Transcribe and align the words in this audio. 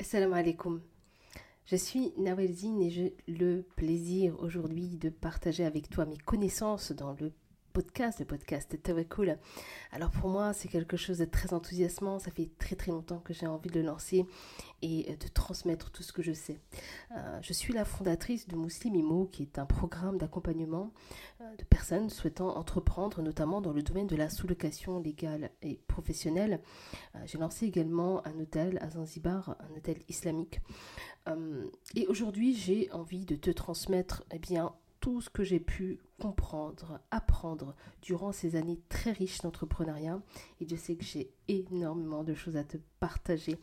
Assalamu 0.00 0.32
alaikum. 0.34 0.80
Je 1.66 1.76
suis 1.76 2.14
Nawel 2.16 2.50
Zine 2.54 2.80
et 2.80 2.88
j'ai 2.88 3.14
le 3.28 3.60
plaisir 3.76 4.34
aujourd'hui 4.40 4.96
de 4.96 5.10
partager 5.10 5.62
avec 5.62 5.90
toi 5.90 6.06
mes 6.06 6.16
connaissances 6.16 6.92
dans 6.92 7.12
le 7.20 7.34
podcast, 7.72 8.18
le 8.18 8.26
podcast 8.26 8.82
Tawakul. 8.82 9.38
Alors 9.92 10.10
pour 10.10 10.28
moi, 10.28 10.52
c'est 10.52 10.68
quelque 10.68 10.96
chose 10.96 11.18
de 11.18 11.24
très 11.24 11.54
enthousiasmant. 11.54 12.18
Ça 12.18 12.30
fait 12.30 12.50
très 12.58 12.76
très 12.76 12.90
longtemps 12.90 13.18
que 13.18 13.32
j'ai 13.32 13.46
envie 13.46 13.70
de 13.70 13.80
le 13.80 13.86
lancer 13.86 14.26
et 14.82 15.06
euh, 15.08 15.16
de 15.16 15.28
transmettre 15.28 15.90
tout 15.90 16.02
ce 16.02 16.12
que 16.12 16.22
je 16.22 16.32
sais. 16.32 16.58
Euh, 17.16 17.38
je 17.42 17.52
suis 17.52 17.72
la 17.72 17.84
fondatrice 17.84 18.48
de 18.48 18.56
Muslim 18.56 18.94
Imo, 18.94 19.26
qui 19.26 19.42
est 19.42 19.58
un 19.58 19.66
programme 19.66 20.18
d'accompagnement 20.18 20.92
euh, 21.40 21.56
de 21.56 21.64
personnes 21.64 22.10
souhaitant 22.10 22.56
entreprendre, 22.56 23.22
notamment 23.22 23.60
dans 23.60 23.72
le 23.72 23.82
domaine 23.82 24.06
de 24.06 24.16
la 24.16 24.28
sous-location 24.28 25.00
légale 25.00 25.50
et 25.62 25.80
professionnelle. 25.86 26.60
j'ai 27.24 27.38
lancé 27.38 27.66
également 27.66 28.26
un 28.26 28.38
hôtel 28.38 28.78
à 28.80 28.90
Zanzibar, 28.90 29.56
un 29.60 29.76
hôtel 29.76 29.98
islamique. 30.08 30.60
et 31.94 32.06
aujourd'hui, 32.06 32.54
j'ai 32.54 32.90
envie 32.92 33.24
de 33.24 33.36
te 33.36 33.50
transmettre 33.50 34.24
eh 34.32 34.38
bien, 34.38 34.72
tout 35.00 35.20
ce 35.20 35.30
que 35.30 35.42
j'ai 35.42 35.60
pu 35.60 35.98
comprendre, 36.20 37.00
apprendre 37.10 37.74
durant 38.02 38.32
ces 38.32 38.54
années 38.56 38.78
très 38.88 39.12
riches 39.12 39.40
d'entrepreneuriat. 39.40 40.20
Et 40.60 40.68
je 40.68 40.76
sais 40.76 40.94
que 40.96 41.04
j'ai 41.04 41.30
énormément 41.48 42.22
de 42.22 42.34
choses 42.34 42.56
à 42.56 42.64
te 42.64 42.76
partager. 43.00 43.56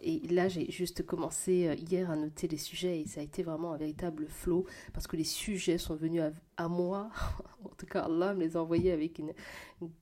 Et 0.00 0.18
là, 0.28 0.48
j'ai 0.48 0.70
juste 0.70 1.06
commencé 1.06 1.68
euh, 1.68 1.74
hier 1.74 2.10
à 2.10 2.16
noter 2.16 2.48
les 2.48 2.58
sujets 2.58 3.00
et 3.00 3.06
ça 3.06 3.20
a 3.20 3.24
été 3.24 3.44
vraiment 3.44 3.72
un 3.72 3.76
véritable 3.76 4.26
flow 4.26 4.66
parce 4.92 5.06
que 5.06 5.16
les 5.16 5.24
sujets 5.24 5.78
sont 5.78 5.94
venus 5.94 6.22
à, 6.56 6.68
moi. 6.68 7.10
en 7.64 7.74
tout 7.76 7.86
cas, 7.86 8.02
Allah 8.02 8.34
me 8.34 8.40
les 8.40 8.56
a 8.56 8.62
envoyés 8.62 8.90
avec 8.92 9.18
une, 9.20 9.32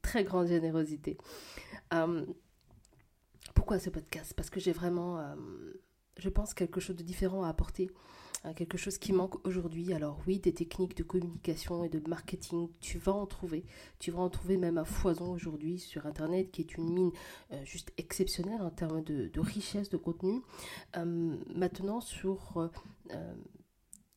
très 0.00 0.24
grande 0.24 0.46
générosité. 0.46 1.18
Euh, 1.92 2.24
pourquoi 3.54 3.78
ce 3.78 3.90
podcast? 3.90 4.32
Parce 4.34 4.48
que 4.48 4.60
j'ai 4.60 4.72
vraiment, 4.72 5.18
euh, 5.18 5.34
je 6.20 6.28
pense, 6.28 6.54
quelque 6.54 6.80
chose 6.80 6.96
de 6.96 7.02
différent 7.02 7.42
à 7.44 7.48
apporter 7.48 7.90
quelque 8.56 8.78
chose 8.78 8.98
qui 8.98 9.12
manque 9.12 9.46
aujourd'hui. 9.46 9.92
Alors 9.92 10.18
oui, 10.26 10.38
des 10.38 10.52
techniques 10.52 10.96
de 10.96 11.02
communication 11.02 11.84
et 11.84 11.88
de 11.88 12.00
marketing, 12.08 12.68
tu 12.80 12.98
vas 12.98 13.12
en 13.12 13.26
trouver. 13.26 13.64
Tu 13.98 14.10
vas 14.10 14.20
en 14.20 14.30
trouver 14.30 14.56
même 14.56 14.78
à 14.78 14.84
foison 14.84 15.30
aujourd'hui 15.32 15.78
sur 15.78 16.06
Internet, 16.06 16.50
qui 16.50 16.62
est 16.62 16.76
une 16.76 16.90
mine 16.90 17.12
euh, 17.52 17.64
juste 17.64 17.92
exceptionnelle 17.98 18.62
en 18.62 18.70
termes 18.70 19.02
de, 19.02 19.30
richesse 19.40 19.90
de 19.90 19.96
contenu. 19.96 20.40
Euh, 20.96 21.36
maintenant, 21.54 22.00
sur 22.00 22.56
euh, 22.56 23.34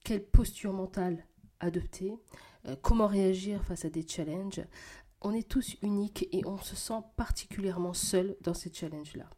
quelle 0.03 0.25
posture 0.25 0.73
mentale 0.73 1.25
adopter, 1.59 2.13
comment 2.81 3.07
réagir 3.07 3.63
face 3.63 3.85
à 3.85 3.89
des 3.89 4.05
challenges. 4.05 4.61
On 5.21 5.33
est 5.33 5.47
tous 5.47 5.77
uniques 5.81 6.27
et 6.33 6.45
on 6.45 6.57
se 6.57 6.75
sent 6.75 7.01
particulièrement 7.15 7.93
seul 7.93 8.35
dans 8.41 8.53
ces 8.53 8.73
challenges-là. 8.73 9.29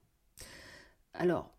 Alors, 1.13 1.55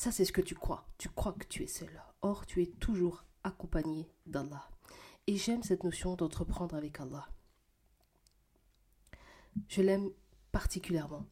ça, 0.00 0.10
c'est 0.10 0.24
ce 0.24 0.32
que 0.32 0.40
tu 0.40 0.54
crois. 0.54 0.88
Tu 0.96 1.10
crois 1.10 1.34
que 1.34 1.44
tu 1.46 1.62
es 1.62 1.66
seul. 1.66 2.02
Or, 2.22 2.46
tu 2.46 2.62
es 2.62 2.68
toujours 2.68 3.26
accompagné 3.44 4.08
d'Allah. 4.24 4.66
Et 5.26 5.36
j'aime 5.36 5.62
cette 5.62 5.84
notion 5.84 6.16
d'entreprendre 6.16 6.74
avec 6.74 6.98
Allah. 7.00 7.28
Je 9.68 9.82
l'aime 9.82 10.08
particulièrement. 10.52 11.26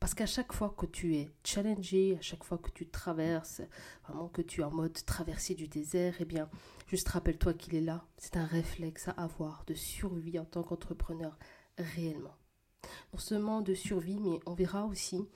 Parce 0.00 0.14
qu'à 0.14 0.24
chaque 0.24 0.54
fois 0.54 0.74
que 0.74 0.86
tu 0.86 1.16
es 1.16 1.34
challengé, 1.44 2.16
à 2.18 2.22
chaque 2.22 2.44
fois 2.44 2.56
que 2.56 2.70
tu 2.70 2.88
traverses, 2.88 3.60
vraiment 4.04 4.28
que 4.28 4.40
tu 4.40 4.62
es 4.62 4.64
en 4.64 4.70
mode 4.70 5.04
traversée 5.04 5.54
du 5.54 5.68
désert, 5.68 6.14
eh 6.18 6.24
bien, 6.24 6.48
juste 6.86 7.10
rappelle-toi 7.10 7.52
qu'il 7.52 7.74
est 7.74 7.82
là. 7.82 8.06
C'est 8.16 8.38
un 8.38 8.46
réflexe 8.46 9.08
à 9.08 9.10
avoir 9.10 9.64
de 9.66 9.74
survie 9.74 10.38
en 10.38 10.46
tant 10.46 10.62
qu'entrepreneur 10.62 11.38
réellement. 11.76 12.38
Non 13.12 13.18
seulement 13.18 13.60
de 13.60 13.74
survie, 13.74 14.18
mais 14.18 14.40
on 14.46 14.54
verra 14.54 14.86
aussi 14.86 15.28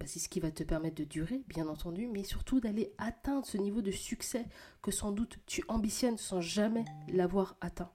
bah, 0.00 0.06
c'est 0.08 0.18
ce 0.18 0.30
qui 0.30 0.40
va 0.40 0.50
te 0.50 0.62
permettre 0.62 0.96
de 0.96 1.04
durer, 1.04 1.44
bien 1.46 1.68
entendu, 1.68 2.08
mais 2.08 2.24
surtout 2.24 2.58
d'aller 2.58 2.94
atteindre 2.96 3.44
ce 3.44 3.58
niveau 3.58 3.82
de 3.82 3.90
succès 3.90 4.46
que 4.80 4.90
sans 4.90 5.12
doute 5.12 5.38
tu 5.44 5.62
ambitionnes 5.68 6.16
sans 6.16 6.40
jamais 6.40 6.86
l'avoir 7.08 7.56
atteint. 7.60 7.92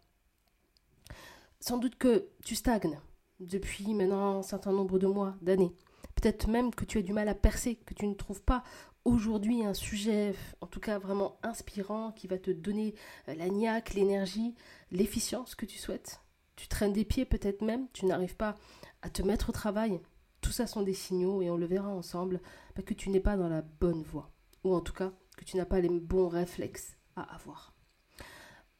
Sans 1.59 1.79
doute 1.79 1.95
que 1.95 2.29
tu 2.43 2.53
stagnes 2.53 2.99
depuis 3.39 3.91
maintenant 3.95 4.37
un 4.37 4.43
certain 4.43 4.71
nombre 4.71 4.99
de 4.99 5.07
mois, 5.07 5.35
d'années. 5.41 5.73
Peut-être 6.13 6.47
même 6.47 6.75
que 6.75 6.85
tu 6.85 6.99
as 6.99 7.01
du 7.01 7.11
mal 7.11 7.27
à 7.27 7.33
percer, 7.33 7.77
que 7.77 7.95
tu 7.95 8.05
ne 8.05 8.13
trouves 8.13 8.43
pas 8.43 8.63
aujourd'hui 9.03 9.65
un 9.65 9.73
sujet, 9.73 10.35
en 10.61 10.67
tout 10.67 10.79
cas 10.79 10.99
vraiment 10.99 11.39
inspirant, 11.41 12.11
qui 12.11 12.27
va 12.27 12.37
te 12.37 12.51
donner 12.51 12.93
euh, 13.29 13.33
la 13.33 13.49
niaque, 13.49 13.95
l'énergie, 13.95 14.53
l'efficience 14.91 15.55
que 15.55 15.65
tu 15.65 15.79
souhaites. 15.79 16.21
Tu 16.55 16.67
traînes 16.67 16.93
des 16.93 17.03
pieds 17.03 17.25
peut-être 17.25 17.63
même, 17.63 17.87
tu 17.93 18.05
n'arrives 18.05 18.35
pas 18.35 18.53
à 19.01 19.09
te 19.09 19.23
mettre 19.23 19.49
au 19.49 19.53
travail, 19.53 19.99
tout 20.45 20.51
ça 20.51 20.67
sont 20.67 20.83
des 20.83 20.93
signaux, 20.93 21.41
et 21.41 21.49
on 21.49 21.57
le 21.57 21.65
verra 21.65 21.89
ensemble, 21.89 22.39
que 22.85 22.93
tu 22.93 23.09
n'es 23.09 23.19
pas 23.19 23.35
dans 23.35 23.49
la 23.49 23.63
bonne 23.63 24.03
voie. 24.03 24.31
Ou 24.63 24.75
en 24.75 24.79
tout 24.79 24.93
cas, 24.93 25.11
que 25.37 25.43
tu 25.43 25.57
n'as 25.57 25.65
pas 25.65 25.81
les 25.81 25.89
bons 25.89 26.27
réflexes 26.27 26.97
à 27.15 27.23
avoir. 27.33 27.73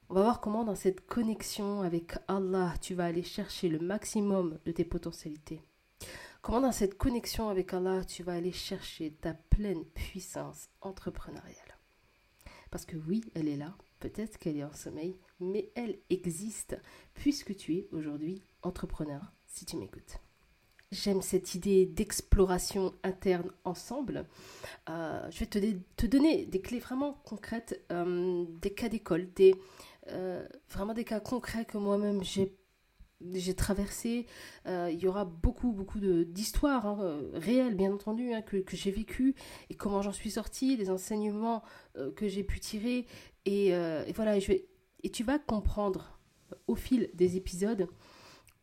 On 0.10 0.14
va 0.14 0.22
voir 0.22 0.42
comment 0.42 0.64
dans 0.64 0.76
cette 0.76 1.08
connexion 1.08 1.82
avec 1.82 2.18
Allah, 2.28 2.76
tu 2.82 2.94
vas 2.94 3.06
aller 3.06 3.24
chercher 3.24 3.68
le 3.68 3.80
maximum 3.80 4.60
de 4.64 4.72
tes 4.72 4.86
potentialités. 4.86 5.60
Comment 6.44 6.62
dans 6.62 6.72
cette 6.72 7.00
connexion 7.00 7.50
avec 7.50 7.74
Allah, 7.74 8.06
tu 8.06 8.22
vas 8.22 8.34
aller 8.34 8.52
chercher 8.52 9.14
ta 9.14 9.34
pleine 9.34 9.86
puissance 9.86 10.70
entrepreneuriale. 10.82 11.80
Parce 12.70 12.86
que 12.86 12.96
oui, 12.96 13.24
elle 13.34 13.48
est 13.48 13.58
là, 13.58 13.76
peut-être 14.00 14.38
qu'elle 14.38 14.58
est 14.58 14.64
en 14.64 14.74
sommeil, 14.74 15.20
mais 15.40 15.72
elle 15.74 15.98
existe 16.12 16.80
puisque 17.16 17.56
tu 17.56 17.76
es 17.76 17.88
aujourd'hui 17.92 18.44
entrepreneur, 18.62 19.34
si 19.48 19.66
tu 19.66 19.78
m'écoutes. 19.78 20.20
J'aime 20.92 21.22
cette 21.22 21.56
idée 21.56 21.86
d'exploration 21.86 22.94
interne 23.04 23.52
ensemble. 23.64 24.26
Euh, 24.90 25.28
je 25.32 25.40
vais 25.40 25.80
te, 25.98 26.06
donner 26.06 26.46
des 26.46 26.62
clés 26.62 26.80
vraiment 26.80 27.14
concrètes, 27.26 27.84
euh, 27.92 28.46
des 28.62 28.70
cas 28.70 28.88
d'école, 28.88 29.28
des, 29.34 29.56
euh, 30.10 30.48
vraiment 30.70 30.94
des 30.94 31.04
cas 31.04 31.20
concrets 31.20 31.66
que 31.66 31.78
moi-même 31.78 32.24
j'ai 32.24 32.56
j'ai 33.34 33.56
traversé, 33.56 34.28
il 34.68 35.00
y 35.00 35.08
aura 35.08 35.24
beaucoup, 35.24 35.72
beaucoup 35.72 36.00
d'histoires 36.00 36.86
hein, 36.86 37.22
réelles, 37.34 37.74
bien 37.74 37.94
entendu, 37.94 38.34
hein, 38.34 38.42
que, 38.42 38.58
que 38.58 38.76
j'ai 38.76 38.92
vécues 38.92 39.36
et 39.70 39.74
comment 39.74 40.02
j'en 40.02 40.12
suis 40.12 40.30
sortie, 40.30 40.76
les 40.76 40.90
enseignements 40.90 41.64
que 42.18 42.28
j'ai 42.28 42.44
pu 42.44 42.60
tirer. 42.60 43.08
Et, 43.46 43.74
voilà, 44.14 44.38
et 44.38 45.10
tu 45.10 45.24
vas 45.24 45.40
comprendre 45.40 46.20
au 46.68 46.76
fil 46.76 47.10
des 47.14 47.38
épisodes 47.38 47.88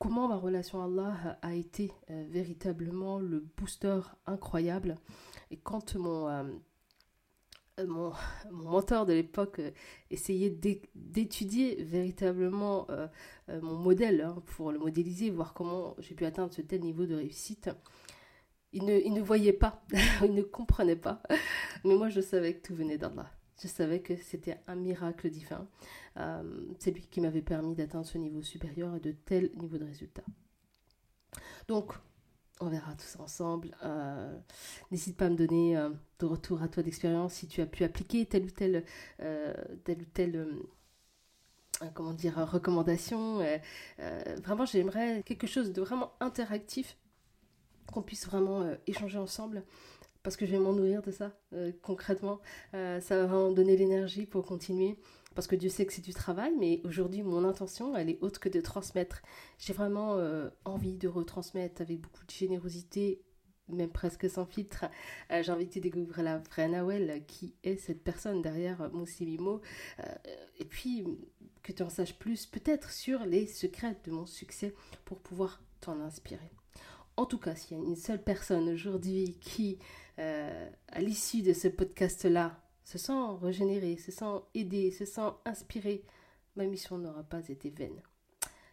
comment 0.03 0.27
ma 0.27 0.37
relation 0.37 0.83
à 0.83 0.87
Allah 0.87 1.39
a 1.43 1.55
été 1.55 1.93
euh, 2.11 2.27
véritablement 2.29 3.21
le 3.21 3.39
booster 3.57 4.01
incroyable. 4.27 4.99
Et 5.53 5.57
quand 5.57 5.95
mon, 5.95 6.29
euh, 6.29 6.43
euh, 7.79 7.87
mon, 7.87 8.13
mentor 8.51 9.07
de 9.07 9.13
l'époque 9.13 9.61
essayait 10.11 10.51
d'étudier 10.97 11.85
véritablement 11.85 12.89
mon 13.49 13.77
modèle 13.77 14.23
hein, 14.23 14.43
pour 14.47 14.73
le 14.73 14.81
modéliser, 14.81 15.31
voir 15.31 15.55
comment 15.55 15.95
j'ai 16.01 16.17
pu 16.17 16.25
atteindre 16.25 16.53
ce 16.53 16.63
tel 16.63 16.81
niveau 16.81 17.07
de 17.07 17.15
réussite, 17.15 17.71
il 18.73 18.85
ne, 18.85 18.99
il 18.99 19.13
ne 19.13 19.23
voyait 19.23 19.53
pas, 19.53 19.85
il 20.25 20.35
ne 20.35 20.43
comprenait 20.43 20.97
pas. 20.97 21.23
Mais 21.85 21.95
moi, 21.95 22.09
je 22.09 22.21
savais 22.21 22.55
que 22.55 22.67
tout 22.67 22.75
venait 22.75 22.99
d'Allah. 22.99 23.31
Je 23.61 23.69
savais 23.69 24.01
que 24.01 24.17
c'était 24.17 24.59
un 24.67 24.75
miracle 24.75 25.31
divin. 25.31 25.67
Euh, 26.17 26.43
c'est 26.79 26.91
lui 26.91 27.07
qui 27.11 27.21
m'avait 27.21 27.43
permis 27.43 27.75
d'atteindre 27.75 28.07
ce 28.07 28.19
niveau 28.19 28.43
supérieur 28.43 28.95
et 28.97 29.01
de 29.01 29.13
tels 29.13 29.51
niveaux 29.57 29.79
de 29.79 29.85
résultats. 29.85 30.25
Donc, 31.69 31.93
on 32.61 32.69
verra 32.69 32.93
tout 32.95 33.05
ça 33.05 33.21
ensemble. 33.21 33.77
Euh, 33.85 34.37
n'hésite 34.91 35.17
pas 35.17 35.27
à 35.27 35.31
me 35.31 35.37
donner 35.37 35.77
euh, 35.77 35.91
de 36.19 36.27
retour 36.27 36.63
à 36.63 36.69
toi 36.69 36.83
d'expérience 36.83 37.35
si 37.35 37.47
tu 37.47 37.61
as 37.61 37.67
pu 37.67 37.85
appliquer 37.85 38.27
telle 38.27 38.45
ou 38.45 38.51
telle, 38.51 38.85
telle 39.85 40.01
ou 40.01 40.05
telle 40.13 40.49
comment 41.95 42.13
dire, 42.13 42.37
recommandation. 42.37 43.39
vraiment, 44.45 44.65
j'aimerais 44.67 45.23
quelque 45.25 45.47
chose 45.47 45.73
de 45.73 45.81
vraiment 45.81 46.13
interactif, 46.21 46.97
qu'on 47.93 48.03
puisse 48.03 48.27
vraiment 48.27 48.65
échanger 48.87 49.19
ensemble 49.19 49.65
parce 50.23 50.37
que 50.37 50.47
je 50.47 50.53
vais 50.53 50.59
m'en 50.59 50.73
nourrir 50.73 51.03
de 51.03 51.11
ça, 51.11 51.33
euh, 51.53 51.73
concrètement. 51.83 52.41
Euh, 52.75 53.01
ça 53.01 53.17
va 53.17 53.27
vraiment 53.27 53.53
donner 53.53 53.77
l'énergie 53.77 54.27
pour 54.27 54.45
continuer, 54.45 54.97
parce 55.35 55.47
que 55.47 55.57
Dieu 55.57 55.69
sait 55.69 55.87
que 55.87 55.93
c'est 55.93 56.05
du 56.05 56.15
travail, 56.15 56.53
mais 56.59 56.81
aujourd'hui, 56.85 57.23
mon 57.23 57.45
intention, 57.45 57.97
elle 57.97 58.11
est 58.11 58.23
autre 58.23 58.41
que 58.41 58.49
de 58.49 58.61
transmettre. 58.61 59.23
J'ai 59.59 59.73
vraiment 59.73 60.17
euh, 60.17 60.51
envie 60.65 60.97
de 60.97 61.09
retransmettre 61.09 61.83
avec 61.83 62.01
beaucoup 62.01 62.25
de 62.25 62.31
générosité, 62.31 63.23
même 63.69 63.91
presque 63.91 64.29
sans 64.29 64.45
filtre. 64.45 64.85
J'ai 65.31 65.51
envie 65.51 65.67
de 65.67 65.81
découvrir 65.81 66.23
la 66.23 66.39
vraie 66.39 66.69
Nawel, 66.69 67.25
qui 67.27 67.55
est 67.63 67.77
cette 67.77 68.03
personne 68.03 68.43
derrière 68.43 68.91
mon 68.93 69.07
Simimo, 69.07 69.63
et 70.59 70.65
puis 70.65 71.07
que 71.63 71.73
tu 71.73 71.83
en 71.83 71.89
saches 71.89 72.19
plus, 72.19 72.45
peut-être 72.45 72.91
sur 72.91 73.25
les 73.25 73.47
secrets 73.47 73.97
de 74.05 74.11
mon 74.11 74.27
succès, 74.27 74.75
pour 75.05 75.21
pouvoir 75.21 75.63
t'en 75.81 76.01
inspirer. 76.01 76.51
En 77.17 77.27
tout 77.27 77.39
cas, 77.39 77.55
s'il 77.55 77.77
y 77.77 77.81
a 77.81 77.85
une 77.85 77.97
seule 77.97 78.23
personne 78.23 78.69
aujourd'hui 78.71 79.37
qui 79.41 79.79
euh, 80.19 80.71
à 80.89 81.01
l'issue 81.01 81.43
de 81.43 81.53
ce 81.53 81.69
podcast-là, 81.69 82.59
se 82.85 82.99
sent 82.99 83.13
régénéré, 83.41 83.97
se 83.97 84.11
sent 84.11 84.43
aidé, 84.55 84.91
se 84.91 85.05
sent 85.05 85.31
inspiré, 85.45 86.05
ma 86.57 86.65
mission 86.65 86.99
n'aura 86.99 87.23
pas 87.23 87.49
été 87.49 87.71
vaine. 87.71 88.03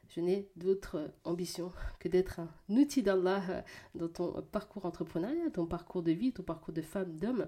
je 0.10 0.22
n'ai 0.22 0.50
d'autre 0.56 1.14
ambition 1.24 1.72
que 2.00 2.08
d'être 2.08 2.40
un 2.40 2.50
outil 2.70 3.04
d'Allah 3.04 3.64
dans 3.96 4.10
ton 4.10 4.42
parcours 4.42 4.86
entrepreneurial, 4.86 5.52
ton 5.52 5.66
parcours 5.66 6.02
de 6.02 6.12
vie, 6.12 6.34
ton 6.34 6.44
parcours 6.44 6.74
de 6.74 6.82
femme, 6.82 7.16
d'homme. 7.18 7.48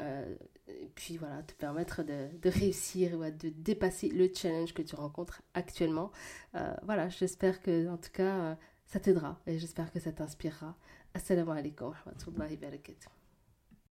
et 0.00 0.90
puis 0.94 1.16
voilà, 1.16 1.42
te 1.42 1.54
permettre 1.54 2.02
de, 2.02 2.48
réussir, 2.48 3.18
ou 3.18 3.22
de 3.22 3.48
dépasser 3.48 4.08
le 4.08 4.28
challenge 4.34 4.74
que 4.74 4.82
tu 4.82 4.96
rencontres 4.96 5.42
actuellement. 5.54 6.10
voilà, 6.82 7.08
j'espère 7.08 7.62
que 7.62 7.88
en 7.88 7.96
tout 7.96 8.12
cas 8.12 8.58
ça 8.86 9.00
t'aidera 9.00 9.38
et 9.46 9.58
j'espère 9.58 9.92
que 9.92 10.00
ça 10.00 10.12
t'inspirera. 10.12 10.74
Assalamu 11.14 11.50
alaikum 11.50 11.88
wa 11.88 11.94
rahmatullahi 11.94 12.54
wa 12.54 12.60
barakatuh. 12.60 13.23